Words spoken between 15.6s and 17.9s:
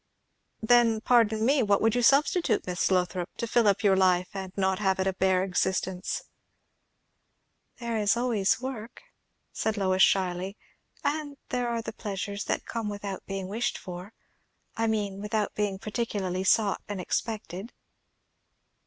particularly sought and expected."